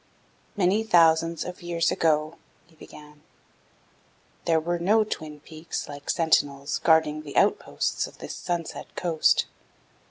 [0.57, 3.21] "Many thousands of years ago," he began,
[4.45, 9.45] "there were no twin peaks like sentinels guarding the outposts of this sunset coast.